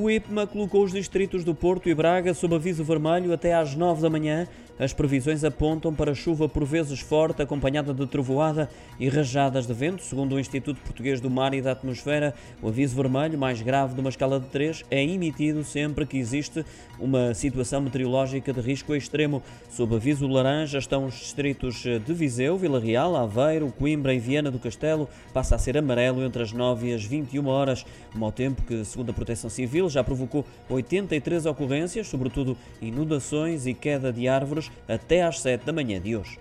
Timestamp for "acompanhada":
7.42-7.92